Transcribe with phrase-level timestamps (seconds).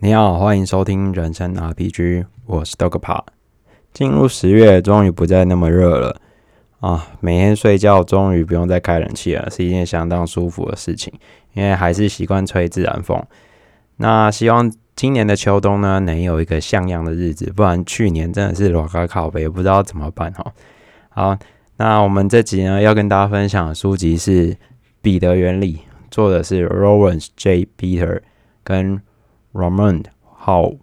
[0.00, 3.20] 你好，欢迎收听人生 RPG，我是 Dogpa。
[3.92, 6.20] 进入十月，终于不再那么热了
[6.78, 7.08] 啊！
[7.18, 11.12] 每天睡觉终于不用再开冷气了，是一件相当舒服的事情。
[11.52, 13.20] 因为还是习惯吹自然风。
[13.96, 20.52] 那希望今年的秋冬呢，能有一个像样的日子，不然去年真的是裸咖靠背，不知道怎么办哈。
[21.08, 21.36] 好，
[21.76, 24.54] 那我们这集呢，要跟大家分享的书籍是
[25.02, 25.74] 《彼得原理》，
[26.08, 27.66] 作者是 Lawrence J.
[27.76, 28.20] Peter
[28.62, 29.02] 跟
[29.58, 30.04] Ramond
[30.46, 30.78] How。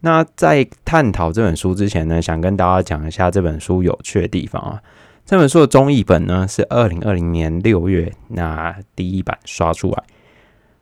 [0.00, 4.82] 那在探讨这本书之前呢，想跟大家讲一下这本书有趣的地方啊。
[5.26, 10.04] 这本书的中译本呢是二零二零年六月那第一版刷出来。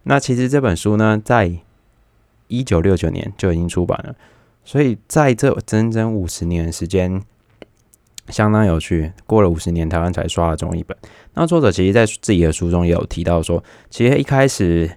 [0.05, 1.51] 那其实这本书呢，在
[2.47, 4.15] 一九六九年就已经出版了，
[4.65, 7.23] 所以在这整整五十年时间，
[8.29, 9.13] 相当有趣。
[9.27, 10.97] 过了五十年，台湾才刷了中译本。
[11.35, 14.91] 那作者其实在自己的书中也有提到说，其实一开始。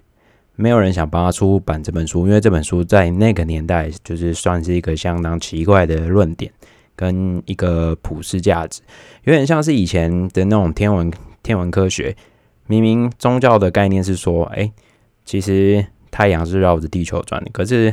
[0.60, 6.52] 没有人想帮他出版这本书，因为这本书在那个年代就是算是一个相当奇怪的论点
[6.94, 8.82] 跟一个普世价值，
[9.24, 11.10] 有点像是以前的那种天文
[11.42, 12.14] 天文科学。
[12.66, 14.70] 明明宗教的概念是说，哎，
[15.24, 17.92] 其实太阳是绕着地球转的，可是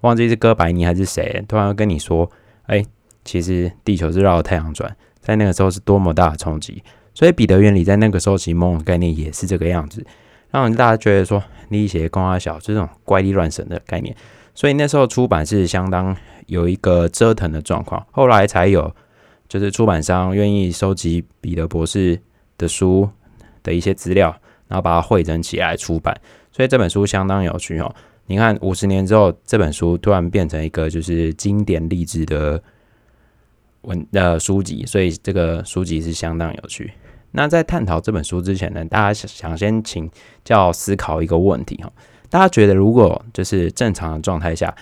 [0.00, 2.28] 忘记是哥白尼还是谁突然跟你说，
[2.62, 2.82] 哎，
[3.22, 6.82] 其实地球是绕着太阳转，在那个时候是多么大的冲击。
[7.12, 10.02] 所以彼得原理在那个时候其实某种概念也是这个样子。
[10.50, 14.14] 让大家觉得说力学公阿小，这种怪力乱神的概念，
[14.54, 18.04] 所以那时候出版是相当有一个折腾的状况。
[18.10, 18.94] 后来才有，
[19.48, 22.18] 就是出版商愿意收集彼得博士
[22.56, 23.08] 的书
[23.62, 24.34] 的一些资料，
[24.66, 26.18] 然后把它汇整起来出版。
[26.50, 27.94] 所以这本书相当有趣哦。
[28.26, 32.62] 你看五十年之后，这本书突然变成一个就是经典励志的
[33.82, 36.92] 文呃书籍，所以这个书籍是相当有趣。
[37.32, 40.10] 那在探讨这本书之前呢，大家想想先请
[40.44, 41.92] 教思考一个问题哈，
[42.30, 44.74] 大家觉得如果就是正常的状态下，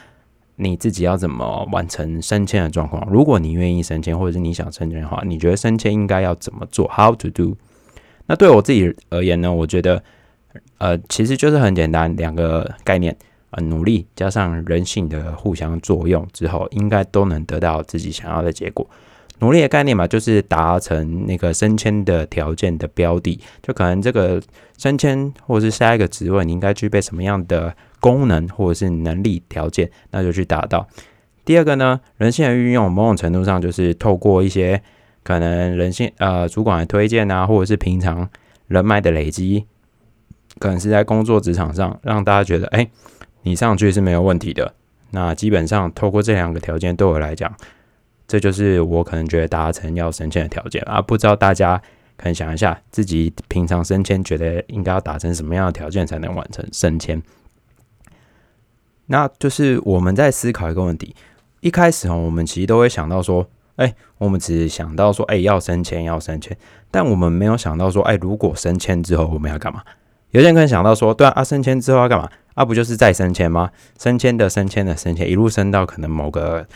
[0.56, 3.06] 你自己要怎么完成升迁的状况？
[3.10, 7.56] 如果你愿意升迁，或者是你想升迁的话，你觉得升迁应该要怎么做？How to do？
[8.26, 10.02] 那对我自己而言呢，我觉得
[10.78, 13.14] 呃，其实就是很简单，两个概念
[13.50, 18.88] 呃，努力加上人性的互相作用之后，应该都能得到自己想要的结果。
[19.40, 24.40] 努力的概念嘛，就是达成那个升迁的条件的标的，就可能这个
[24.78, 30.88] 升迁或者是下一个职位，你应该具备什么样的功能或者是能力条件，那就去达到。
[31.44, 34.82] 第二个呢，人性的运用，某种程度上就是透过一些
[35.22, 38.28] 可能人性呃主管的推荐啊，或者是平常
[38.68, 39.66] 人脉的累积，
[40.58, 42.88] 可能是在工作职场上让大家觉得，哎，
[43.42, 44.72] 你上去是没有问题的。
[45.10, 47.54] 那基本上透过这两个条件，对我来讲。
[48.28, 51.00] 这就是我可能觉得达成要升迁的条件啊！
[51.00, 51.80] 不知道大家
[52.16, 57.22] 可能想一下，自己平常升迁觉得应该要达成什么样的条件才能完成升迁？
[59.06, 61.14] 那就是我们在思考一个问题：
[61.60, 66.56] 一开始哦，我们其实都会想到说，哎，我们只是想到说，哎，要升迁，要升迁，
[66.90, 69.84] 但我们没有想到说，哎，如果升迁之后我们要干嘛？
[70.32, 72.28] 有些人可能想到说，对，啊，升迁之后要干嘛？
[72.54, 73.70] 啊，不就是再升迁吗？
[73.96, 76.66] 升迁的升迁的升迁，一路升到可能某个。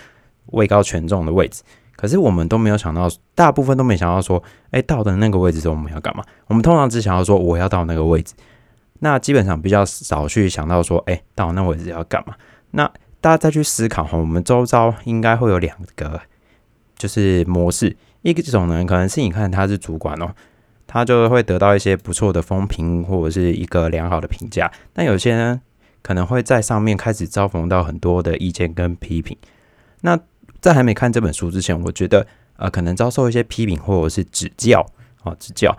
[0.53, 1.63] 位高权重的位置，
[1.97, 6.25] 可是我们都没有想到，大部分都没想到说，哎，到的那个位置之后我们要干嘛？
[6.47, 8.35] 我们通常只想要说，我要到那个位置，
[9.01, 12.35] 那基本上比较少去想到说，哎，到那位置要干嘛？
[12.71, 12.91] 那
[13.21, 16.21] 大家再去思考哈，我们周遭应该会有两个
[16.97, 20.35] 就是模式，一个这种呢，可能是你看他是主管哦，
[20.87, 25.61] 他就会得到一些不错的风评或者是一个良好的评价，但有些人，
[26.03, 29.37] 可能会在上面开始遭逢到很多的意见跟批评，
[30.01, 30.19] 那。
[30.61, 32.27] 在还没看这本书之前，我觉得
[32.57, 34.85] 呃，可能遭受一些批评或者是指教
[35.23, 35.75] 啊，指教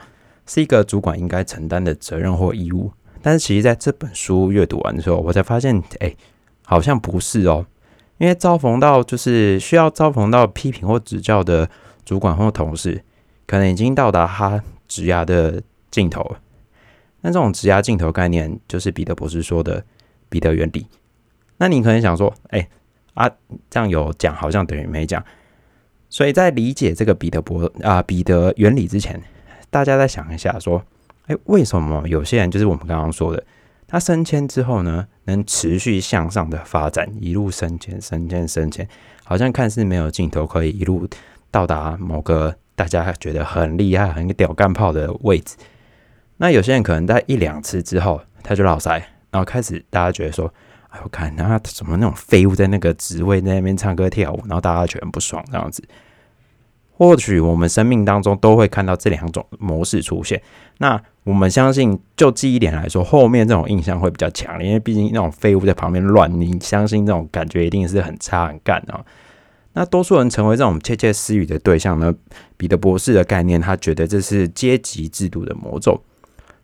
[0.48, 2.92] 是一个主管应该承担的责任或义务。
[3.22, 6.16] 但是其实在这本书阅读完的时候，我才发现，哎，
[6.66, 7.66] 好像不是哦。
[8.18, 11.70] 因为遭逢到就是需要遭逢到批评或指教的
[12.04, 13.04] 主管或同事，
[13.46, 16.40] 可能已经到达他职涯的尽头了。
[17.22, 19.84] 那这种职涯尽头概念，就是彼得博士说的
[20.28, 20.88] 彼得原理。
[21.58, 22.68] 那你可能想说，哎。
[23.14, 23.30] 啊，
[23.70, 25.24] 这样有讲好像等于没讲，
[26.10, 29.22] 所以在理解这个彼得伯啊彼得原理之前，
[29.70, 30.82] 大家再想一下，说，
[31.28, 33.44] 哎，为什么有些人就是我们刚刚说的，
[33.86, 38.88] 他升迁之后呢，能持续向上的发展，一路升迁、升迁、升迁，
[39.26, 41.06] 好像看似没有尽头，可以一路
[41.52, 45.58] 到达某个大家觉得很厉害、很屌干炮的位置。
[46.38, 48.98] 那有些人可能在一两次之后，他就老塞，
[49.32, 50.54] 然后开始大家觉得说。
[51.04, 55.84] 我看他怎么那种废物在那个职位在那边唱歌跳舞，然后大家觉得不爽这样子。
[56.94, 60.40] 或许我们生命当中都会看到这两种模式出现。
[60.78, 69.04] 那我们相信，就记忆点来说，后面这种印象会比较强烈，因为毕竟那种废物在旁边乱，你相信这种感觉一定是很差很干啊。
[69.74, 72.14] 那多数人成为这种窃窃私语的对象呢？
[72.58, 76.00] 彼得博士的概念，他觉得这是阶级制度的魔咒。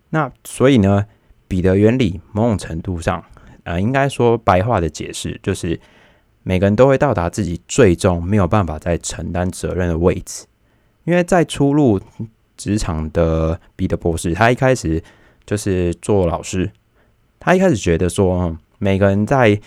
[0.09, 1.05] 那所以呢，
[1.47, 3.23] 彼得原理某种程度上，
[3.67, 5.79] 呃，应该说白话的解释就是，
[6.43, 10.45] 每个人都会到达自己最终没有办法再承担责任的位置，
[11.03, 12.01] 因为在初入。
[12.57, 14.99] 职场的彼得博士，他一开始
[15.45, 16.71] 就是做老师。
[17.39, 19.61] 他一开始觉得说，每个人在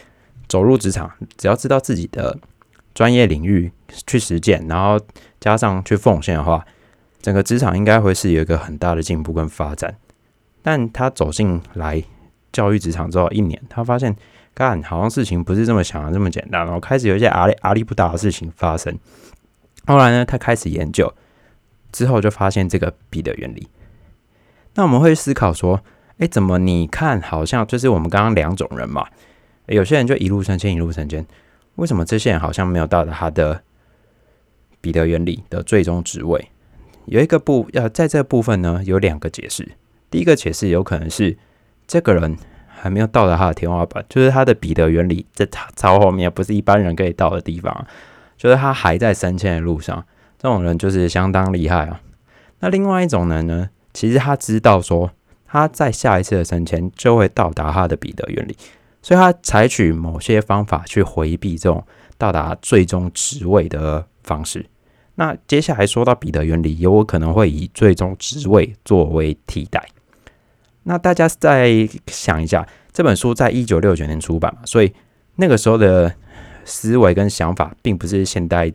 [0.49, 2.37] 走入职场，只要知道自己的
[2.93, 3.71] 专业领域
[4.09, 4.99] 去实践，然后
[5.39, 6.67] 加上去奉献的话，
[7.23, 9.97] 整个职场应该会是有一个很大的进步跟发展。
[10.61, 12.03] 但他走进来
[12.53, 14.15] 教育职场之后一年，他发现
[14.55, 18.99] 干好像事情不是这么想的这么简单，然后开始有一些阿力阿力不大的事情发生。
[19.87, 21.13] 后来呢，他开始研究。
[21.93, 23.67] 之后就发现这个彼得原理，
[24.75, 25.83] 那我们会思考说，
[26.19, 29.05] 哎，怎么你看好像就是我们刚刚两种人嘛？
[29.67, 31.27] 有些人就一路升迁，一路升迁，
[31.75, 33.61] 为什么这些人好像没有到达他的
[34.81, 36.49] 彼得原理的最终职位？
[37.07, 39.69] 有一个部要在这部分呢，有两个解释。
[40.13, 41.37] 第一个解释有可能是
[41.91, 42.39] 这个人
[42.69, 47.85] 还没有到达他的天花板，就是他的彼得原理在他超后面，不是一般人可以到的地方，
[48.37, 50.05] 就是他还在升迁的路上。
[50.39, 52.01] 这种人就是相当厉害啊。
[52.61, 55.11] 那另外一种人呢，其实他知道说
[55.49, 58.57] 他在下一次的升迁就会到达他的彼得原理，
[59.03, 61.85] 所以他采取某些方法去回避这种
[62.17, 64.65] 到达最终职位的方式。
[65.17, 69.85] 那接下来说到彼得原理，有可能会以最终职位作为替代。
[70.91, 74.93] 那大家再想一下，这本书在一九六九年出版嘛，所以
[75.37, 76.13] 那个时候的
[76.65, 78.73] 思维跟想法并不是现代。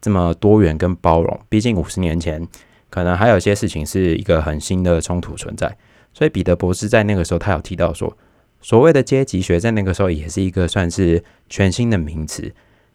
[0.00, 2.48] 这么多元跟包容，毕竟五十年前
[2.88, 5.76] 可能还有些事情是一个很新的冲突存在，
[6.14, 8.16] 所以彼得博士在那个时候他有提到说，
[8.62, 12.52] 所谓的阶级学在那个时候也是一个算是全新的名词，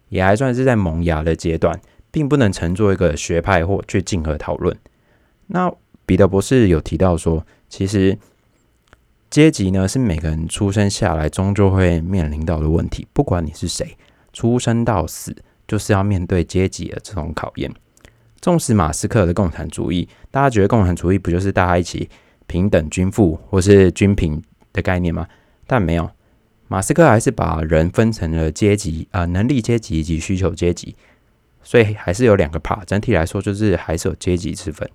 [0.10, 4.76] 也还算是在萌芽的阶段，并不能称作一个学派或去竞合讨论。
[5.46, 5.72] 那
[6.08, 8.18] 彼得博士有提到说，其实
[9.30, 13.98] 阶级呢是每个人出生下来终究会面临到的问题，不管你是谁，
[14.34, 15.36] 出生到死。
[15.68, 17.70] 就是要面对阶级的这种考验。
[18.40, 22.10] 纵使马斯克的共产主义，大家觉得共产主义不就是大家一起
[22.46, 24.42] 平等均富或是均平
[24.72, 25.28] 的概念吗？
[25.66, 26.10] 但没有，
[26.70, 30.96] 马斯克还是把人分成了阶级啊，能力阶级以及需求阶级，
[31.62, 32.86] 所以还是有两个 part。
[32.86, 34.90] 整体来说，就是还是有阶级之分。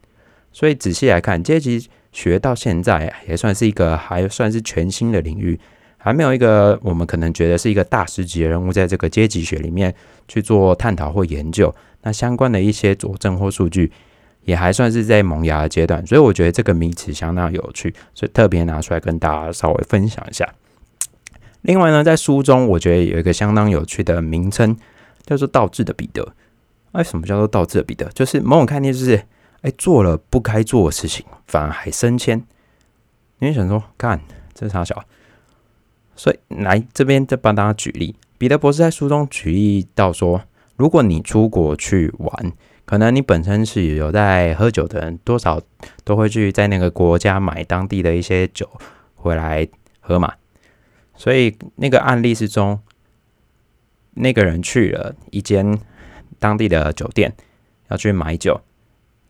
[0.54, 5.58] 所以仔细来看，阶级学到现在也算是一个还算是全新的领域。
[6.04, 9.94] 还没有一个我们可能觉得是一个大师级的人物，在这个阶级学里面
[10.26, 11.72] 去做探讨或研究，
[12.02, 13.92] 那相关的一些佐证或数据，
[14.44, 20.52] 也还算是在萌芽的阶段，所以我觉得这个名词相当有趣，所以特别拿出来跟大家稍微分享一下。
[21.60, 24.76] 另外呢，在书中我觉得有一个相当有趣的名称，
[25.24, 26.34] 叫做“倒置的彼得”。
[26.90, 28.06] 哎，什么叫做倒置的彼得？
[28.12, 29.22] 就是某种概念，就是
[29.62, 32.44] 哎做了不该做的事情，反而还升迁。
[33.38, 34.20] 你想说，干
[34.54, 35.04] 这是啥小？
[36.14, 40.42] 所以来这边再帮大家举例，彼得博士在书中举例到说，
[40.76, 42.52] 如果你出国去玩，
[42.84, 45.60] 可能你本身是有在喝酒的人，多少
[46.04, 48.68] 都会去在那个国家买当地的一些酒
[49.14, 49.66] 回来
[50.00, 50.34] 喝嘛。
[51.16, 52.80] 所以那个案例之中，
[54.14, 55.78] 那个人去了一间
[56.38, 57.32] 当地的酒店
[57.88, 58.60] 要去买酒，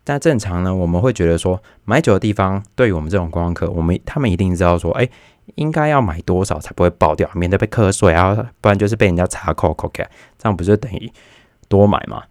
[0.05, 5.09] 但正常呢，我们会觉得说，买酒的地方对于我们这种观光客，我们他们一定知道说，哎。
[5.57, 11.13] 应该要买多少才不会爆掉，免得被瞌睡啊，不然就是被人家查扣扣开，这样不就等于
[11.69, 12.23] 多买吗？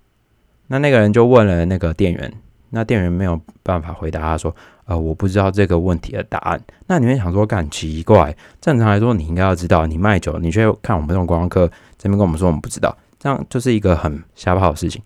[0.67, 2.33] 那那个人就问了那个店员，
[2.69, 4.55] 那店员没有办法回答，他说
[4.87, 8.33] ：“呃，我不知道这个问题的答案。”那你们想说，干奇怪？
[8.61, 15.01] 正常来说，你应该要知道，你卖酒，你却看我们这种观光客这边跟我们说我们不知道，这样就是一个很瞎炮的事情。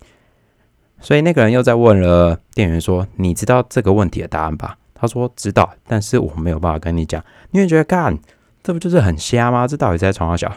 [1.00, 8.18] 所以那个人又在问了店员说：“你知道这个问题的答案吧？”他说知道，但是我没有办法跟你讲，你会觉得干，
[8.64, 9.68] 这不就是很瞎吗？
[9.68, 10.52] 这到底在从哪小？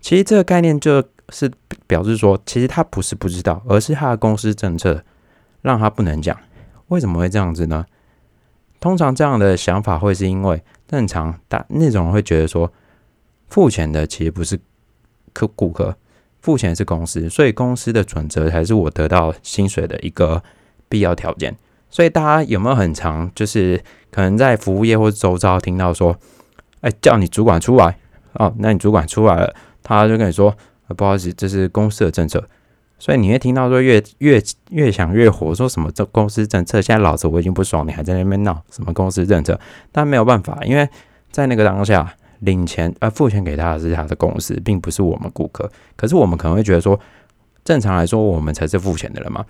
[0.00, 1.50] 其实这个概念就是
[1.86, 5.04] 表示说，其实他不是不知道，而是他的公司政策
[5.60, 6.36] 让他不能讲。
[6.88, 7.84] 为什么会这样子呢？
[8.80, 12.72] 通常这样的想法会是因为正常大那种人会觉得说，
[13.48, 14.58] 付钱的其实不是
[15.34, 15.94] 客顾客，
[16.40, 20.42] 付钱是公司，所以公司的准则才是我得到薪水的一个
[20.88, 21.56] 必要条件。
[21.88, 26.16] 所以大家有没有很长，就是可能在服务业或周遭听到说，
[26.82, 27.98] 哎，叫你主管出来
[28.34, 30.56] 哦，那你主管出来了，他就跟你说，
[30.96, 32.44] 不好意思，这是公司的政策，
[32.98, 39.58] 所以你会听到说越越越想越火，说什么这公司政策，现在老子我已经不爽，你还在那边闹什么公司政策？
[39.90, 40.88] 但没有办法，因为
[41.32, 45.70] 在那个当下，领钱呃付钱给他的是他的公司，并不是我们顾客。
[45.96, 46.98] 可是我们可能会觉得说，
[47.64, 49.44] 正常来说我们才是付钱的人嘛，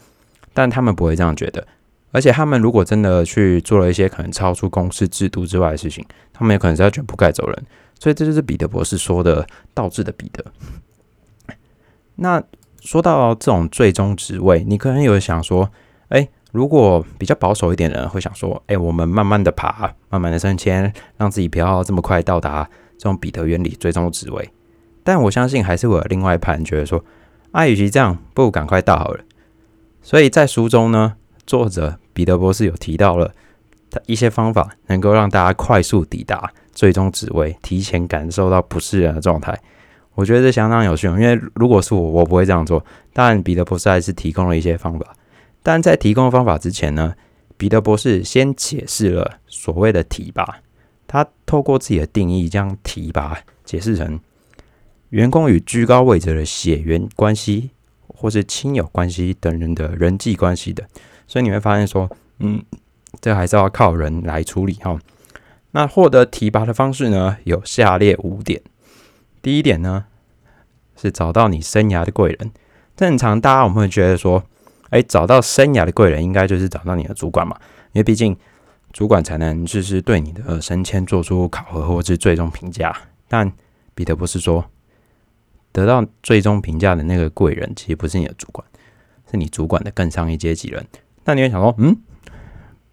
[0.53, 1.67] 但他们不会这样觉得。
[2.13, 7.67] 而且他们如果真的去做了一些可能超出公司制度之外的事情，他们也可能是要卷铺盖走人。
[8.01, 10.45] 所以这就是彼得博士说的倒置的彼得。
[12.17, 12.43] 那
[12.81, 15.71] 说到这种最终职位，你可能有想说，
[16.09, 24.51] 哎，如果比较保守一点的人会想说，哎，我们慢慢的爬，慢慢的升迁，让自己不要这么快到达这种彼得原理最终职位。
[25.03, 27.05] 但我相信还是会有另外一派人觉得说，
[27.53, 29.21] 啊，与其这样，不如赶快到好了。
[30.03, 31.15] 所以在书中呢，
[31.47, 33.33] 作者彼得博士有提到了
[34.07, 39.59] 一些方法，能够让大家快速抵达最终职位，提前感受到不是人的状态。
[40.15, 42.85] 我觉得这相当有趣，因为如果是我，我不会这样做。
[43.13, 45.07] 但彼得博士还是提供了一些方法。
[45.63, 47.15] 但在提供方法之前呢，
[47.57, 50.61] 彼得博士先解释了所谓的提拔。
[51.07, 54.21] 他透过自己的定义，将提拔解释成
[55.09, 57.71] 员工与居高位者的血缘关系，
[58.07, 60.87] 或是亲友关系等人的人际关系的。
[61.27, 62.63] 所以你会发现说，嗯，
[63.21, 64.99] 这还是要靠人来处理哈。
[65.73, 68.63] 那获得提拔的方式呢，有下列五点。
[69.43, 70.07] 第一点呢，
[70.97, 72.51] 是找到你生涯的贵人。
[72.97, 74.45] 正常大家我们会觉得说，
[74.91, 77.57] 哎，找到生涯的贵人，应该就是找到你的主管嘛，
[77.93, 78.37] 因为毕竟
[78.93, 82.95] 主管才能就是对你的升迁做出考核或是最终评价。
[83.29, 83.51] 但
[83.95, 84.65] 彼得博士说，
[85.73, 88.67] 得到最终评价的那个贵人，其实不是你的主管，
[89.31, 90.85] 是你主管的更上一阶级人。
[91.25, 91.97] 那你会想说，嗯，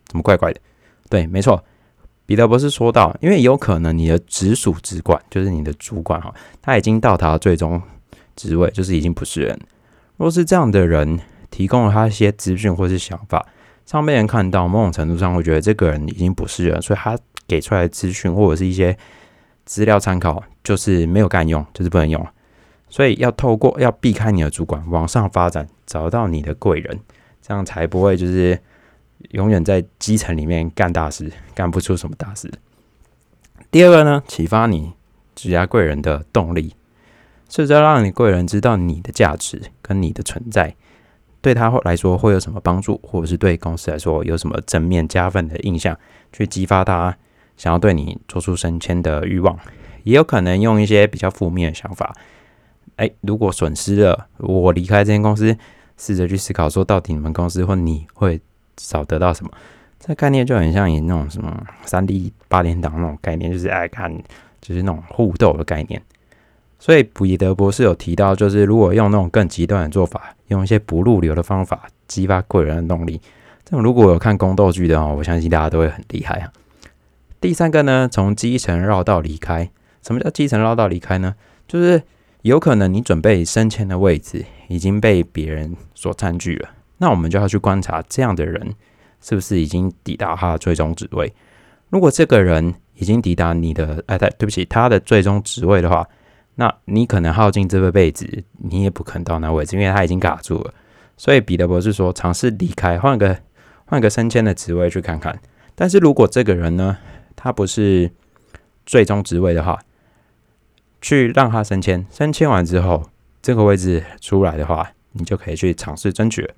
[0.06, 0.60] 怎么怪怪的？
[1.10, 1.64] 对，没错。
[2.28, 7.82] 彼得博士说到，因为有可能你的直属主管就是你的主管哈，他已经到达最终
[8.36, 9.58] 职位，就是已经不是人。
[10.18, 13.46] 若是这样的人提供了他一些资讯或是想法，
[13.86, 18.98] 上被人看到，某种程度上会觉得这个人已经不是人，所以他给出来的资讯或者是一些
[19.66, 22.26] 资料参考，就是没有干用，就是不能用。
[22.90, 27.00] 所以要透过要避开你的主管，往上发展，找到你的贵人，
[27.42, 28.60] 这样才不会就是。
[29.32, 32.52] 永远在基层里面干大事，干不出什么大事。
[33.72, 34.94] 第二个呢，启发你
[35.34, 36.76] 指甲贵人的动力，
[37.50, 40.76] 试着让你贵人知道你的价值跟你的存在，
[41.48, 45.98] 对他来说会有什么帮助，或者是对公司来说有什么正面加分的印象，
[46.34, 47.16] 去激发他
[47.56, 49.58] 想要对你做出升迁的欲望。
[50.04, 52.14] 也有可能用一些比较负面的想法，
[52.98, 55.56] 哎，如果损失了，我离开这间公司，
[55.96, 58.42] 试着去思考说，到底你们公司或你会。
[58.80, 59.50] 少得到什么？
[60.00, 64.16] 这概念就很像以那种什么三 D 八连档那种概念，就是爱看，
[64.62, 66.00] 就是那种互斗的概念。
[66.80, 73.20] 所以彼得博士有提到，就是如果用那种更极端的做法，用一些不入流的方法激发贵人的动力，
[73.66, 76.52] 这种如果有看宫斗剧的话，我相信大家都会很厉害啊。
[77.42, 79.70] 第三个呢，从基层绕道离开。
[80.04, 81.36] 什么叫基层绕道离开呢？
[81.68, 82.02] 就是
[82.44, 86.70] 有可能你准备升迁的位置已经被别人所占据了。
[87.00, 88.74] 那我们就要去观察这样的人
[89.22, 91.34] 是不是已经抵达他的最终职位。
[91.90, 96.08] 如果这个人已经抵达你的，哎，对，对不起，他的最终职位的话，
[96.60, 100.74] 那你可能耗尽这辈子，你也不肯到那位置，因为他已经卡住了。
[101.16, 103.40] 所以彼得博士说，尝试离开，换个
[103.86, 105.40] 换个升迁的职位去看看。
[105.76, 106.98] 但是如果这个人呢，
[107.36, 108.12] 他不是
[108.88, 109.80] 最终职位的话，
[111.00, 113.08] 去让他升迁，升迁完之后，
[113.42, 116.50] 这个位置出来的话，你就可以去尝试争取。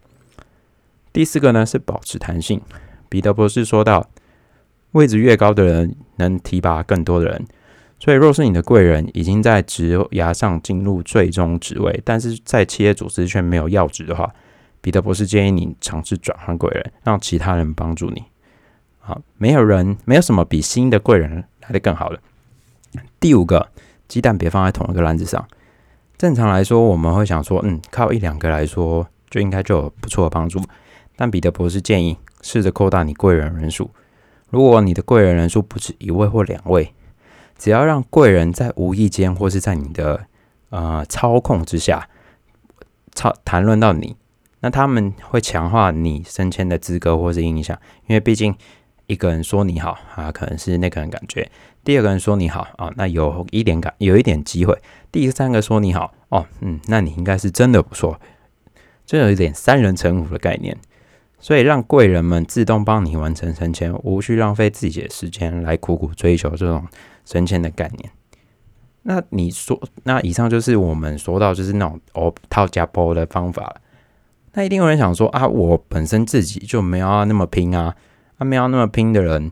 [1.11, 2.61] 第四个呢是保持弹性。
[3.09, 4.09] 彼得博士说到，
[4.91, 7.45] 位置越高的人能提拔更多的人，
[7.99, 14.33] 所以若是你的贵人已经在职涯上进入最终职位，但是在企业组织却没有要职的话，
[14.79, 18.23] 彼得博士建议你尝试转换贵人，让其他人帮助你。
[18.99, 22.19] 好，没有人，没有什么比新的贵人来的更好了。
[23.19, 23.67] 第五个，
[24.07, 25.45] 鸡蛋别放在同一个篮子上。
[26.17, 30.61] 正常来说，我们会想说，嗯，靠一两个来说，就应该就有不错的帮助。
[31.17, 33.89] 但彼得博士建议试着扩大你贵人人数。
[34.49, 36.93] 如果你的贵人人数不止一位或两位，
[37.59, 40.25] 只要让贵人在无意间或是在你的
[40.69, 42.07] 呃操控之下，
[43.13, 44.15] 操谈论到你，
[44.61, 47.77] 那他们会强化你升迁的资格或是印象。
[48.07, 48.55] 因为毕竟
[49.07, 51.43] 一个人说你好啊，可能是那个人感觉；
[51.83, 54.73] 第二个人说你好啊，那有一点感，有一点机会；
[55.11, 58.19] 第三个说你好哦，嗯，那你应该是真的不错。
[59.05, 60.77] 这有一点三人成虎的概念。
[61.41, 66.85] 所以让贵人们自动帮你完成升迁，无需浪费自己的时间来苦苦追求这种
[67.29, 68.11] 升迁的概念。
[69.03, 73.75] 那你说，那以上就是我们说到就是那种哦套加波的方法。
[74.53, 77.95] 那一定有人想说啊，我本身自己就没有那么拼啊，
[78.37, 79.51] 啊没有那么拼的人，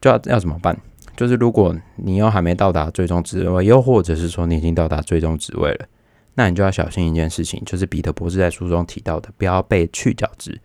[0.00, 0.78] 就要要怎么办？
[1.16, 5.86] 就是如果你又还没到达最终职位，又或者是说你已经到达最终职位了，
[6.34, 10.60] 那你就要小心一件事情，就是彼得博士在书中提到的，不要被去角质。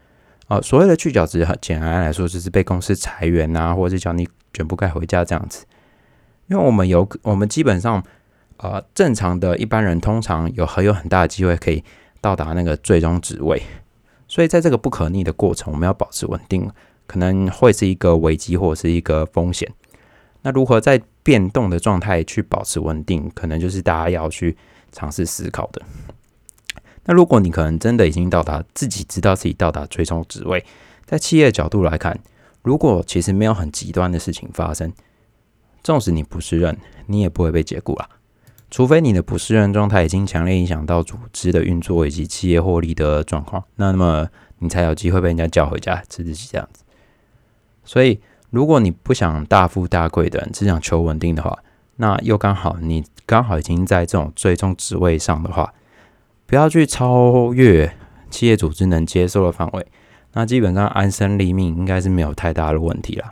[0.48, 5.66] 啊，所谓的去角质，很简单来说，就是被公司裁员啊，或者是叫你卷铺盖回家这样子。
[6.48, 8.04] 因为我们有，我们基本上，
[8.58, 11.84] 呃，正常的一般人通常有很有很大的机会可以
[12.22, 13.62] 到达那个最终职位，
[14.28, 16.70] 所以在这个不可逆的过程，我们要保持稳定，
[17.08, 19.72] 可能会是一个危机或者是一个风险。
[20.44, 24.56] 那如何在变动的状态去保持稳定，可能就是大家要去
[24.92, 25.82] 尝试思考的。
[27.06, 30.64] 那如果你可能真的已经到达，自己知道自己到达最终职位，
[31.06, 32.20] 在企业角度来看，
[32.62, 34.94] 如果其实没有很极端的事情发生，
[35.86, 36.76] 纵使你不是任，
[37.06, 38.10] 你也不会被解雇啦。
[38.72, 44.28] 除非你的不是任状态已经强烈影响到组织的运作以及企业获利的状况，那么
[44.58, 46.84] 你才有机会被人家叫回家吃自己这样子。
[47.84, 51.60] 所以，如果你不想大富大贵的，只想求稳定的话，
[51.98, 55.72] 那又刚好你刚好已经在这种最终职位上的话。
[56.48, 57.96] 不要去超越
[58.32, 59.86] 企业组织能接受的范围，
[60.34, 63.32] 那基本上安身立命应该是没有太大的问题啦。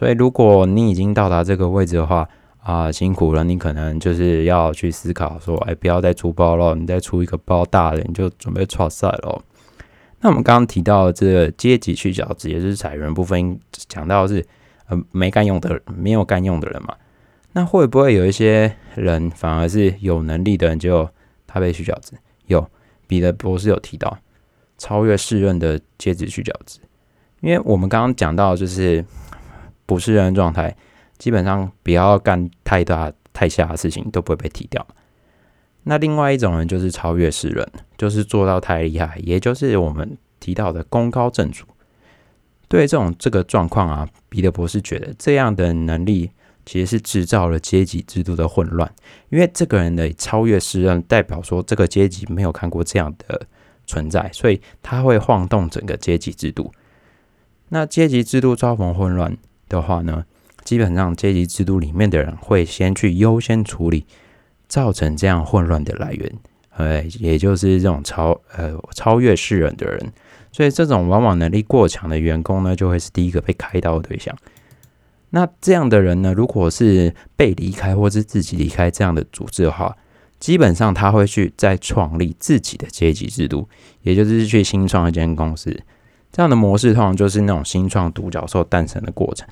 [0.00, 2.26] 所以，如果你已经到达这个位置的话，
[2.62, 9.42] 啊，辛苦了，你可能就是要去思考说，哎，不要再出包了，你再出一个包大的，你就准备出赛了。
[10.20, 14.42] 那我们刚刚提到这个阶级去角质，也就是裁员部分讲到是
[14.88, 16.94] 呃没干用的，没有干用的人嘛。
[17.52, 21.06] 那会不会有一些人反而是有能力的人，就
[21.46, 22.14] 他被去角质？
[22.46, 22.66] 有
[23.06, 24.16] 彼得博士有提到
[24.78, 26.78] 超越世任的阶级去角质，
[27.42, 29.04] 因为我们刚刚讲到就是
[29.90, 30.76] 不是人状态，
[31.18, 34.86] 基本上不要干太大太下的事情都不会被提掉。
[35.82, 37.68] 那另外一种人就是超越世人，
[37.98, 41.64] 就是做到太厉害，也就是我们提到的功高震主。
[42.68, 46.30] 对这种这个状况啊，彼得博士觉得这样的能力。
[46.66, 48.88] 其实是制造了阶级制度的混乱，
[49.30, 53.44] 因为这个人的超越世人，代表说这个阶级没有看过这样的
[53.86, 56.70] 存在，所以他会晃动整个阶级制度。
[57.70, 59.36] 那阶级制度遭逢混乱
[59.70, 60.26] 的话呢，
[60.64, 64.04] 基本上阶级制度里面的人会先去优先处理
[64.68, 66.32] 造成这样混乱的来源，
[66.76, 70.12] 呃，也就是这种超呃超越世人的人，
[70.52, 74.36] 所以这种往往能力过强的员工呢，就会是第一个被开刀的对象。
[75.30, 79.96] 那这样的人呢，如果是被离开或是自己离开这样的组织的话，
[80.40, 83.68] 基本上他会去再创立自己的阶级制度，
[84.02, 85.80] 也就是去新创一间公司。
[86.32, 89.46] 这样的模式通常就是那种新创独角兽诞生的过程。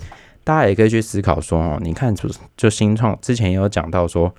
[0.45, 4.33] 大家也可以去思考说，哦，你看，就就新创之前也有讲到说，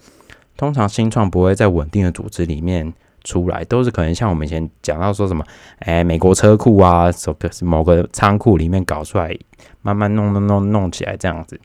[0.57, 2.93] 通常新创不会在稳定的组织里面。
[3.21, 5.43] 出来都是可能像我们以前讲到说什么，
[5.79, 9.37] 哎，美国车库啊，某个某个仓库里面搞出来，
[9.81, 11.59] 慢慢弄弄弄弄起来这样子。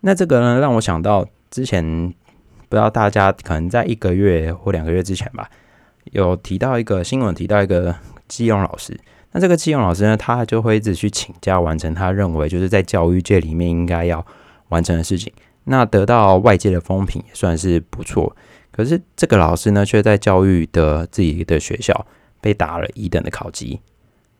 [0.00, 2.12] 那这个呢，让我想到之前
[2.68, 5.48] 不知道大家可能在一个月或两个月之前吧，
[6.06, 7.94] 有提到一个新闻，提到一个
[8.26, 8.98] 季用老师。
[9.32, 14.24] 那这个季用老师呢，他就会一直去请假完成他认为就是在教育界里面应该要
[14.68, 15.32] 完成的事情，
[15.64, 18.36] 那得到外界的风评也算是不错。
[18.70, 22.06] 可是这个老师呢，却在教育的自己的学校
[22.40, 23.80] 被打了一等的考级，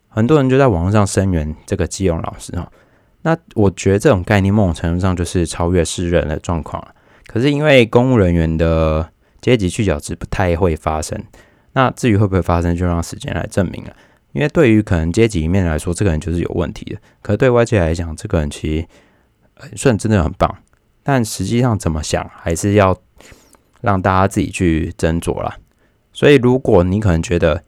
[0.08, 2.70] 很多人就在网上声援这个基勇老师哈。
[3.22, 6.84] 那我觉得这种概念某种程度上就是超越世人的状况
[7.26, 9.08] 可是因为公务人员的
[9.40, 11.22] 阶级去角质不太会发生，
[11.72, 13.92] 那至于会不会发生，就让时间来证明了。
[14.32, 20.58] 因为对于可能阶级里面来说，这个人就是有问题的；可是对外界来讲，这个人其实算真的很棒。
[21.02, 22.96] 但实际上怎么想，还是要。
[23.82, 25.56] 让大家自己去斟酌了。
[26.12, 27.64] 所以，如果你可能觉得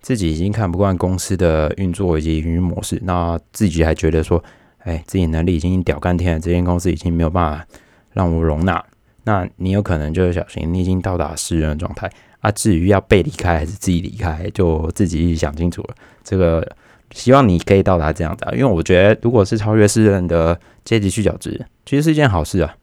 [0.00, 4.42] 自己已经看不惯公司的运作以及营运模式，那自己还觉得说，
[4.78, 7.66] 哎，自己能力已经屌干天了，这间公司已经没有办法
[8.14, 8.82] 让我容纳，
[9.24, 12.50] 那你有可能就是小心，你已经到达失人的状态啊。
[12.50, 15.94] 至于要被离开还是自己离开，就自己想清楚了。
[16.24, 16.76] 这个
[17.12, 22.74] 希望你可以到达这样的，因为我觉得，如果是超越世人的阶级去角质，其实是一件好事啊，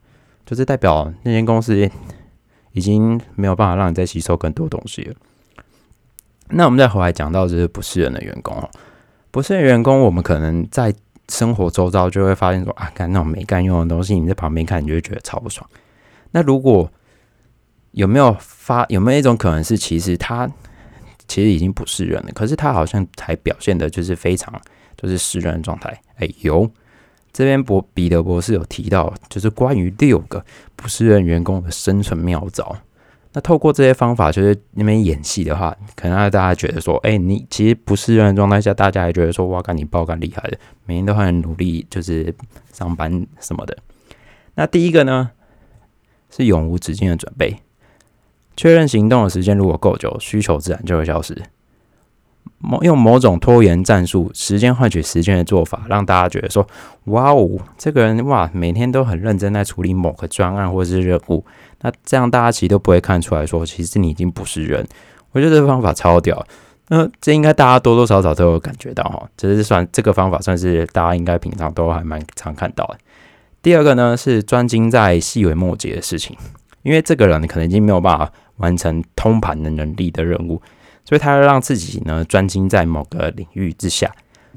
[0.46, 1.90] 就是代表那间公司。
[2.74, 5.16] 已经没有办法让你再吸收更多东西了。
[6.50, 8.70] 那我们再回来讲到就是不是人的员工哦，
[9.32, 10.94] 不是人员工，我们可能在
[11.28, 15.68] 生活周遭就会发现说啊，干那种没干用的东西，你在旁边看，你就会觉得超不爽。
[16.30, 16.88] 那如果
[17.98, 20.48] 有没有发有没有一种可能是，其实他
[21.28, 24.54] 其实已经不是人了，可是他好像还表现的就是非常
[24.96, 26.00] 就是是人的状态？
[26.18, 26.70] 哎，有。
[27.34, 30.44] 这边博彼得博士有提到，就是关于六个
[30.76, 32.76] 不是任员工的生存妙招。
[33.34, 42.34] 那透过这些方法，就是那边演戏的话，可能大家觉得说，哎，你其实不是人的状态下，大家还觉得说，哇，干你爆干厉害的，每天都很努力，就是
[42.74, 43.78] 上班什么的。
[44.56, 45.30] 那第一个呢，
[46.32, 47.56] 是永无止境的准备，
[48.58, 51.42] 确认行动的时间如果够久，需求自然就会消失。
[52.60, 56.68] 某用某种拖延战术，时间换取时间的做法，让大家觉得说，
[57.06, 61.46] 哇哦，这个人哇，每天都很认真在处理某个专案或是任务。
[61.82, 64.86] 那这样大家其实都不会看出来说，其实你已经不是人。
[65.34, 66.44] 我觉得这个方法超屌。
[66.90, 72.98] 那这应该大家多多少少都有感觉到哈，这是算这个方法算是大家应该平常都还蛮常看到的。
[73.62, 76.36] 第二个呢是专精在细微末节的事情，
[76.82, 80.62] 因为这个人可能已经没有办法完成通盘的能力的任务。
[81.06, 84.14] 所以他要让自己呢专精在某个领域之下，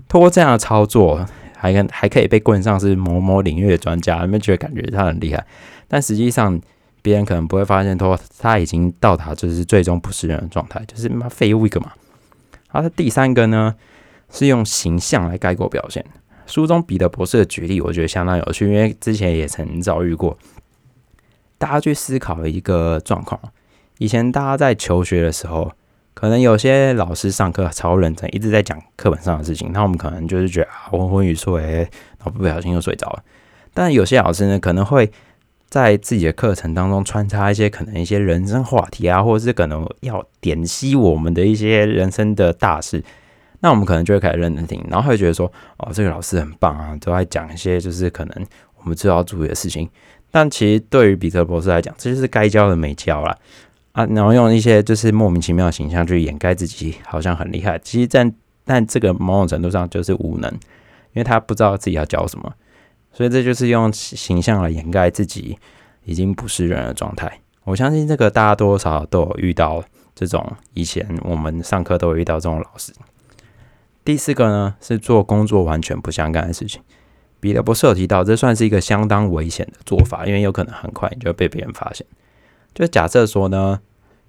[0.08, 1.24] 通过这样的操作，
[1.56, 5.46] 还跟还可以被冠上是某某领域的专家，你们觉得感觉他很厉害，
[5.86, 6.60] 但实际上
[7.02, 11.92] 别人可能不会发现，说他已经到达就是最终不是人的状态，就是妈废物一个嘛。
[12.66, 13.74] 好，第三个呢
[14.28, 16.04] 是用形象来概括表现。
[16.46, 20.36] 书中彼得博士的举例，我觉得相当有趣，因为之前也曾遭遇过。
[21.58, 23.40] 大家去思考一个状况，
[24.00, 25.70] 以前大家在求学的时候。
[26.12, 33.22] 可能有些老师上课超认真，一直在讲课本上的事情，那我们可能就是觉得啊昏昏欲睡，然后不小心就睡着了。
[33.72, 35.10] 但有些老师呢，可能会
[35.70, 43.02] 在自己的课程当中穿插一些可能一些人生话题啊，或者是可能要点析我们的一些人生的大事，
[43.60, 49.88] 那我们可能就会开始认真听，然后会觉得说哦，这个老师很棒啊，都在讲一些就是可能我们知道要注意的事情。
[50.30, 53.38] 但其实对于彼得博士来讲，这就是该教的没教了。
[53.92, 57.78] 啊，然后用一些就是莫名其妙的形象去掩盖自己，好像很厉害。
[57.80, 58.32] 其实，在
[58.64, 62.52] 但这个某种程度上就是无能，因为他不知道自己要教什么，
[63.12, 65.58] 所以这就是用形象来掩盖自己
[66.04, 67.40] 已经不是人的状态。
[67.64, 69.82] 我相信这个大家多少少都有遇到
[70.14, 72.92] 这种，以前我们上课都有遇到这种老师。
[74.04, 76.80] 第四个呢，是做工作完全不相干的事情。
[77.40, 82.06] 彼得博士有提到，这算是一个相当危险的做法，因为有可能很快你就会被别人发现。
[82.72, 83.80] 就假设说呢，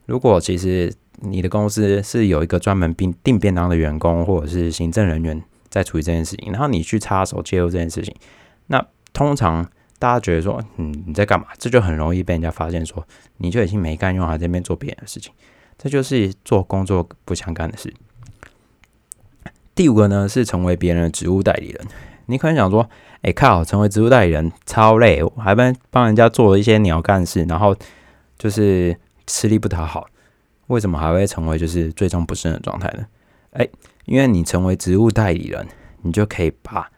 [0.05, 8.13] 如果其实你的公司是有一个专门订订便当的员工，或者是行政人员在处理这件事情，然后你去插手介入这件事情，
[8.67, 9.63] 那通常
[9.99, 11.45] 大家觉得说，嗯，你在干嘛？
[11.59, 13.05] 这就很容易被人家发现，说
[13.37, 15.31] 你就已经没干用，还在这边做别人的事情，
[15.77, 17.93] 这就是做工作不相干的事。
[19.75, 21.87] 第五个呢，是成为别人的职务代理人。
[22.25, 22.89] 你可能想说，
[23.21, 27.75] 哎靠，成为职务代理人超累，我还帮帮人家做了一些鸟干事，然后。
[28.41, 30.07] 就是吃力不讨好，
[30.65, 33.05] 为什么还会成为就是最终不胜的状态呢？
[33.51, 33.67] 哎，
[34.05, 35.67] 因为你成为职务代理人，
[36.01, 36.89] 你就可以把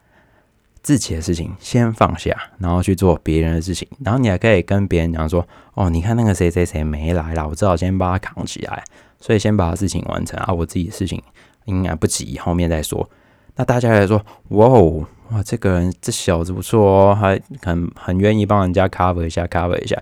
[0.81, 8.81] 自己的事情先放下，然后去做别人的事情，然后你还可以跟别人讲说：“哦，你看那个谁谁谁没来了，我只好先把他扛起来，
[9.19, 11.21] 所以先把事情完成啊，我自己的事情
[11.65, 13.09] 应该不急，后面再说。”
[13.57, 14.25] 那大家也说
[14.55, 20.01] ：“哇哦，哇，这个人这小子不错哦，还很很愿意帮人家 cover 一下，cover 一下。”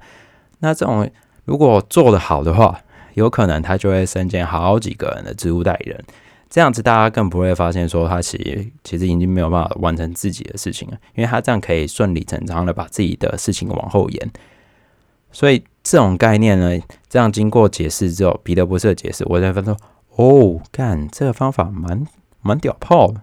[0.59, 1.09] 那这种。
[1.45, 2.79] 如果做得好的话，
[3.13, 6.03] 有可能他就会身兼好几个人的职务代理人，
[6.49, 14.31] 这样子大家更不会发现说他其实其实已经没有办法完成自己的事情了，因为他这样可以顺理成章的把自己的事情往后延。
[15.33, 16.77] 所以这种概念呢，
[17.09, 19.77] 这样经过解释之后，彼得博士的解释，我才发现说，
[20.15, 22.05] 哦，干这个方法蛮
[22.41, 23.21] 蛮屌炮的，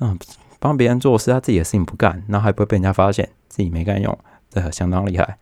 [0.00, 0.18] 嗯，
[0.58, 4.18] 帮别人做事，他自己的事情不干，然后还不会被人家发现自己没干用，
[4.50, 5.38] 这相当厉害。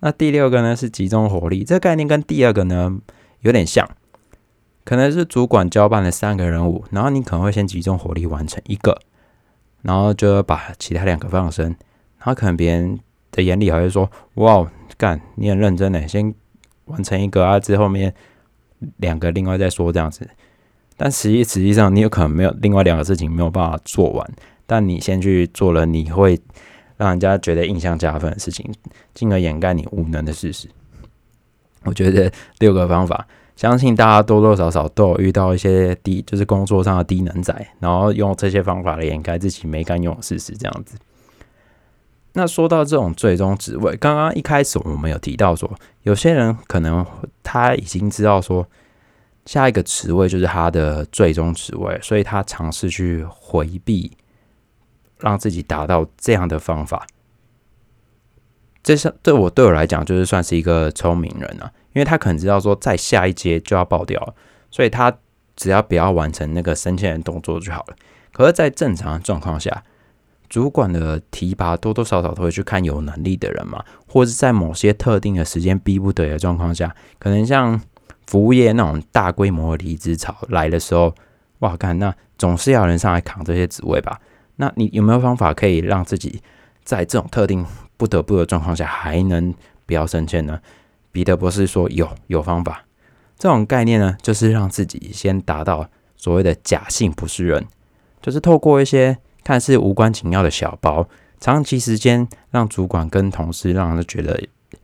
[0.00, 2.98] 那第六个呢是集中火力，这个概念跟第二个呢
[3.40, 3.86] 有点像，
[4.82, 8.98] 可能是主管交办了三个任务，然后你可能会先集中火力完成一个，
[9.82, 11.66] 然后就把其他两个放生，
[12.18, 12.98] 然后可能别人
[13.30, 16.34] 的眼里还会说：“哇，干你很认真呢，先
[16.86, 18.14] 完成一个啊，之后面
[18.96, 20.26] 两个另外再说这样子。”
[20.96, 24.30] 但实际实际上你有可能没有另外两个事情没有办法做完，
[24.66, 26.40] 但你先去做了，你会。
[27.00, 28.70] 让人家觉得印象加分的事情，
[29.14, 30.68] 进而掩盖你无能的事实。
[31.84, 40.98] 我觉得六个方法，相信大家多多少少都有遇到一些低，就是工作上的低能仔，然后用这些方法来掩盖自己没干用的事实，这样子。
[42.34, 47.04] 那说到这种最终职位，刚刚一开始我们有提到说，有些人可能
[47.42, 48.68] 他已经知道说，
[49.46, 54.12] 下一个职位就是他的最终职位，所以他尝试去回避。
[55.20, 57.06] 让自己达到这样的方法，
[58.82, 64.34] 这是对我对我来讲，就是算是一个聪明人啊，因为他可能知道说，在下一阶就要爆掉了，
[64.70, 65.14] 所以他
[65.56, 67.96] 只要不要完成那个升迁的动作就好了。
[68.32, 69.82] 可是，在正常的状况下，
[70.48, 77.80] 主管的提拔多多少少都会去看有能力的人嘛，或是在某些特定的时间逼不得已的状况下，可能像
[78.26, 81.14] 服务业那种大规模离职潮来的时候，
[81.58, 84.18] 哇，看那总是要人上来扛这些职位吧？
[84.60, 86.40] 那你有没有方法可以让自己
[86.84, 89.52] 在这种特定不得不的状况下还能
[89.86, 90.60] 不要升迁呢？
[91.10, 92.84] 彼得博士说有，有方法。
[93.36, 97.66] 这种概念呢，就是让自己先达到所谓的假性不是人，
[98.22, 99.18] 就是透过一些。
[99.42, 101.08] 看似无关紧要的小包，
[101.40, 104.38] 长期时间让主管跟同事让人觉得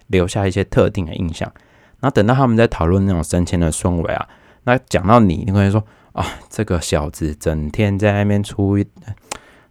[0.07, 1.53] 留下一些特定的印象。
[2.01, 4.27] 那等到他们在讨论那种升迁的顺位啊，
[4.65, 8.79] 那讲到你，你可能说啊，这个小子整天在那边出，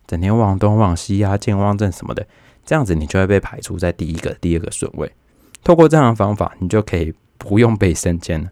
[0.08, 2.26] 整天望东望西啊，健忘症什么的，
[2.66, 5.12] 这样子你就会被排除在第一个、第二个顺位。
[5.64, 8.50] 透过这样的方法，你就可以不用被升迁了。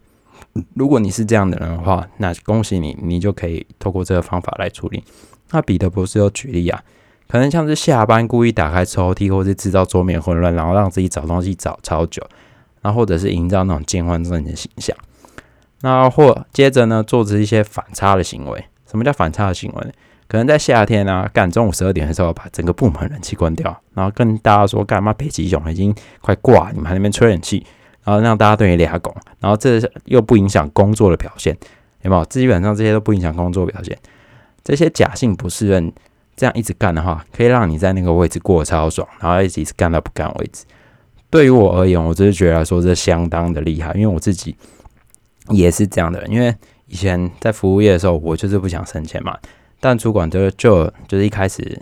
[0.74, 5.02] 如果你是这样的人的话，那恭喜你，你就可以透过这个方法来处理。
[5.50, 6.82] 那彼得博士又举例啊，
[7.28, 12.22] 可能像是下班故意打开抽屉，或是制造桌面混乱，然后让自己找东西找超久，
[12.82, 14.96] 然后或者是营造那种健忘症的形象。
[15.80, 18.64] 那或接着呢，做出一些反差的行为。
[18.86, 19.92] 什么叫反差的行为？
[20.34, 27.64] 可能在夏天啊，干中午十二点的时候，把整个部门冷气关掉，然后跟大家说，干嘛北极熊已经快挂，你们还那边吹冷气，
[28.02, 31.56] 然后让大家对你俩拱，然后这又不影响工作的表现，
[32.02, 32.24] 有没有？
[32.24, 33.96] 基本上这些都不影响工作表现。
[34.64, 35.92] 这些假性不适应
[36.34, 40.64] 这样一直干的话，可以让你在那个位置过得超爽，然后一直干到不干为止。
[41.30, 44.56] 对于我而言，我只是觉得说这相当的厉害，因为我自己
[45.50, 46.28] 也是这样的人。
[46.28, 46.52] 因为
[46.88, 49.38] 以前在服务业的时候，我就是不想升迁嘛，
[49.84, 51.78] 但主管就就就是一开始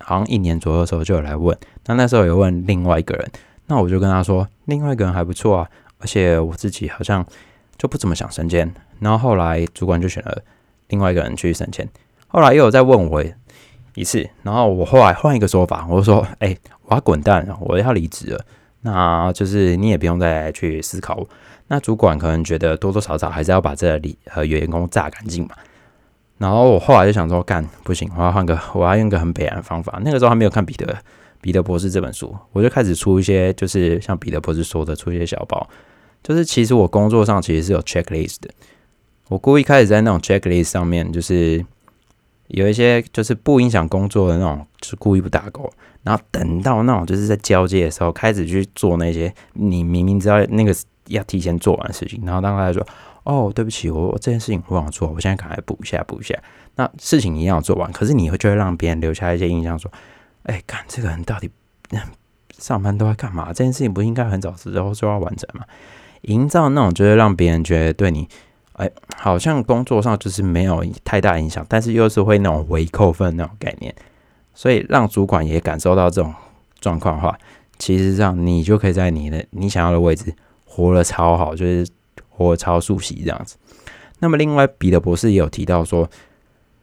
[0.00, 3.30] 好像一年左右的时候就有来问，那那时候有问另外一个人，
[3.68, 7.24] 那我就跟他说，另外一个人还不错啊，而且我自己好像
[7.76, 8.74] 就不怎么想升迁。
[8.98, 10.42] 然后后来主管就选了
[10.88, 11.88] 另外一个人去升迁。
[12.26, 13.24] 后来又有再问我
[13.94, 18.44] 一次，然后我后来换一个说法，我说：“哎，我要滚蛋，我要离职了。”
[18.82, 21.24] 那就是你也不用再去思考。
[21.68, 25.54] 那主管可能觉得多多少少还是要把这里和员工榨干净嘛。
[26.38, 30.00] 然后我后来就想说，干不行，我要换个，我要用个很北岸的方法。
[30.02, 30.96] 那个时候还没有看彼得
[31.40, 35.68] 彼得博士这本书，我就开始出一些，就是像彼得博士说的，出一些小包。
[36.22, 38.50] 就是其实我工作上其实是有 checklist 的，
[39.28, 41.64] 我故意开始在那种 checklist 上面，就是。
[42.48, 45.70] 有一些就是不影响工作的那种，是故意不打勾，
[46.02, 50.74] 然后等到那种就是在交接的时候开始去做那些你明明知道那个
[51.08, 52.82] 要提前做完的事情，然后当他说
[53.28, 56.34] ：“哦，对不起，我这件事情我忘了做，我现在赶快补一下，补一下。”
[56.76, 59.92] 那事情一定要做完，可是你会就会让别人留下一些印象，说
[60.44, 61.50] ：“哎，看这个人到底
[62.58, 63.48] 上班都在干嘛？
[63.48, 65.66] 这件事情不应该很早之后就要完成吗？”
[66.22, 68.26] 营造那种就是让别人觉得对你。
[68.72, 73.92] 哎，好像工作上就是没有太大影响，但是又是会那种微扣分那种概念，
[74.54, 76.32] 所以让主管也感受到这种
[76.80, 77.36] 状况的话，
[77.76, 80.32] 其实上你就可以在你的你想要的位置
[80.64, 81.84] 活得超好，就是
[82.38, 83.56] 或超熟悉这样子。
[84.20, 86.08] 那么另外，彼得博士也有提到说，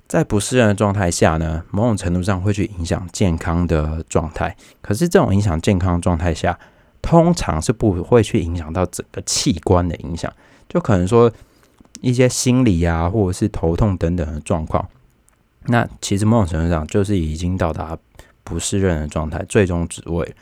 [0.07, 4.55] 在不适应的状态下呢，某种程度上会去影响健康的状态。
[4.81, 6.59] 可是这种影响健康状态下，
[7.01, 10.31] 通常是不会去影响到整个器官的影响，
[10.69, 11.31] 就可能说。
[12.01, 14.87] 一些心理啊，或者是头痛等等的状况，
[15.67, 17.97] 那其实某种程度上就是已经到达
[18.43, 20.35] 不适任的状态，最终职位。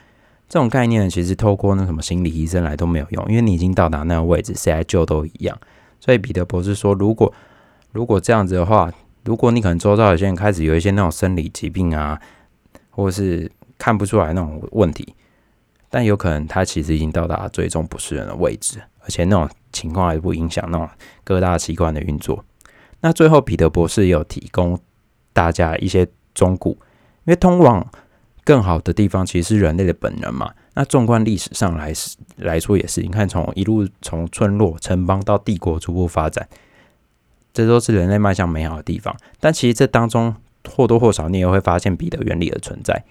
[0.53, 5.59] 这种概念其实透过那什么心理医生来都没有用，因为你已经到达那个位置，谁来救都一样。
[5.99, 7.33] 所以彼得博士说，如果
[7.91, 8.93] 如果这样子的话，
[9.25, 12.21] 如果你可能周遭有些人开始有一些那种生理疾病啊，
[12.91, 15.15] 或是看不出来那种问题，
[15.89, 19.49] 但有可能他其实已经到达最终不适人的位置，而且那种。
[19.71, 20.87] 情况还不影响那种
[21.23, 22.45] 各大器官的运作。
[23.01, 24.79] 那最后，彼得博士有提供
[25.33, 26.77] 大家一些忠告，因
[27.31, 27.83] 为通往
[28.43, 30.53] 更好的地方其实是人类的本能嘛。
[30.73, 31.93] 那纵观历史上来
[32.37, 36.47] 来说也是，你看从一路从村落、城邦到帝国逐步发展，
[37.53, 39.15] 这都是人类迈向美好的地方。
[39.39, 40.35] 但其实这当中
[40.69, 43.03] 或多或少，你也会发现彼得原理的存在。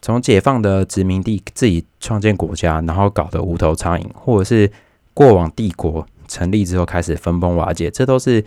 [0.00, 4.70] 从解放的殖民地自己创建国家，然后搞得无头苍蝇，或者是
[5.14, 8.44] 过往帝国成立之后开始分崩瓦解，这都是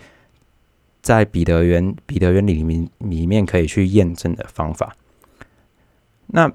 [1.00, 4.94] 在彼得原彼得原理里面里面可以去验证的方法。
[6.28, 6.50] 那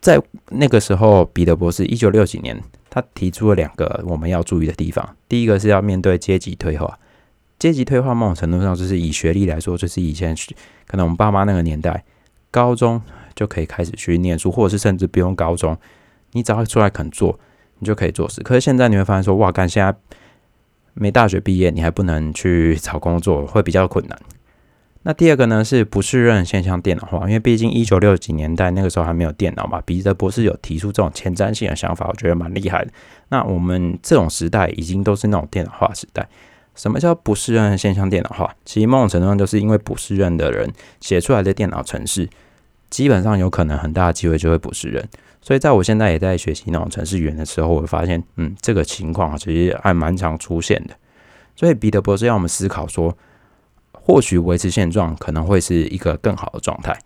[0.00, 0.20] 在
[0.50, 5.16] 那个时候，彼得博士一九六几年，他提出了两个我们要注意的地方。
[5.28, 6.98] 第一个是要面对阶级退化，
[7.58, 10.34] 阶级退化某种程度上就是以学历来说，就是以前
[10.86, 12.04] 可能我们爸妈那个年代，
[12.50, 13.00] 高中
[13.34, 15.76] 就可以开始去念书，或者是甚至不用高中，
[16.32, 17.38] 你只要出来肯做。
[17.78, 19.92] 你就可以做事，可是现在你会发现说，哇，干现在
[20.94, 24.16] 没大学毕业，你还不能去找工作，会比较困难。
[25.04, 29.80] 那第二个呢是不适任现象电脑化，因为毕竟一九六几年代那个时候还没有电脑嘛。
[29.84, 32.92] 彼得博士有提出这种前瞻性的想法，我觉得蛮厉害的。
[33.28, 36.28] 那我们这种时代已经都是那种电脑化时代。
[36.76, 38.54] 什么叫不适任现象电脑化？
[38.64, 42.28] 其实某种程度上就是因为不适任的人写出来的电脑程式，
[42.88, 45.04] 基本上有可能很大的机会就会不适任。
[45.40, 50.94] 所以在我现在也在学习那种程式语言的时候，我会发现，嗯，这个情况其实还蛮常出现的。
[51.56, 53.16] 所以彼得博士让我们思考说。
[54.04, 56.98] 或许维持现状可能会是一个更好的状态，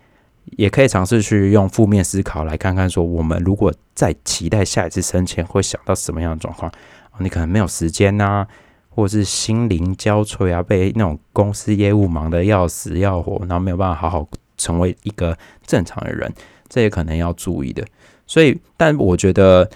[0.57, 6.73] 也可以尝试去用负面思考来看看，说我们如果在期待下一次升迁，会想到什么样的状况？
[7.19, 8.47] 你可能没有时间呐，
[8.89, 16.33] 或者是心灵交瘁啊，被那种公司业务忙得要死要活，然后没有办法好好成为一个正常的人，
[16.69, 17.85] 这也可能要注意的。
[18.27, 19.69] 所以，但我觉得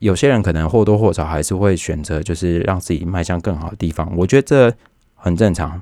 [0.00, 4.10] 有些人可能或多或少还是会选择，就是让自己迈向更好的地方。
[4.16, 4.76] 我觉得这
[5.14, 5.80] 很正常。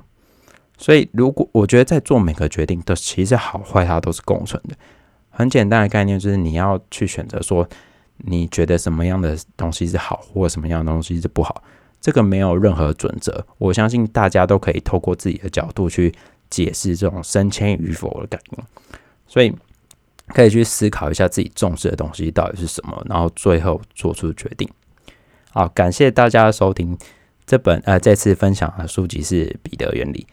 [0.83, 4.75] 所以，如果我觉得在做每个决定都其实好坏它都是共存的。
[5.29, 7.69] 很简单的概念就是你要去选择说，
[8.16, 11.62] 你觉得什么样的东西是好，或什么样的东西是不好。
[12.01, 16.14] 这个没有任何准则，我相信大家都可以透过自己的角度去
[16.49, 18.66] 解释这种升迁与否的概念。
[19.27, 19.55] 所以，
[20.29, 24.66] 可以去思考一下自己重视的东西到底是什么，然后最后做出决定。
[25.51, 26.97] 好，感谢大家的收听。
[27.45, 30.27] 这本呃，这次分享的书籍是《彼得原理》。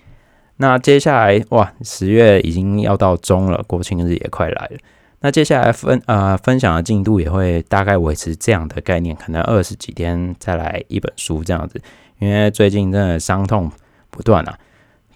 [0.58, 4.78] 那接下来哇，十月已经要到中了，国庆日也快来了。
[5.20, 11.82] 那接下来分呃分享的进度也会大概维持这样的概念，可能二十几天再来一本书这样子。
[12.20, 13.72] 因为最近真的伤痛
[14.10, 14.58] 不断啊，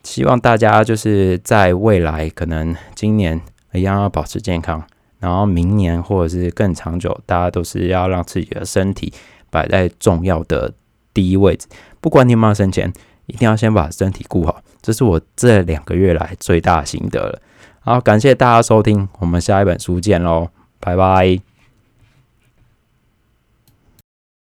[0.04, 3.40] 希望大家就是在未来可能今年
[3.74, 4.84] 一样要保持健康，
[5.20, 9.12] 然后明年或者是更长久，大家都是要让自己的身体
[9.50, 10.74] 摆在重要的
[11.14, 11.68] 第一位置。
[12.00, 12.92] 不管你有没有生钱，
[13.32, 14.62] 一定要先把身体顾好。
[14.82, 17.42] 这是我这两个月来最大心得了。
[17.80, 21.51] 好，感谢大家收听，我们下一本书见喽，拜拜。